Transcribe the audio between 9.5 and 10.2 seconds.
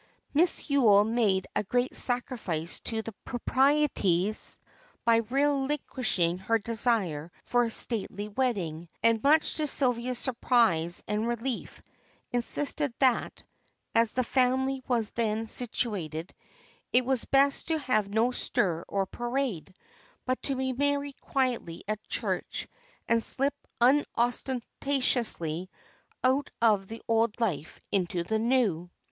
to Sylvia's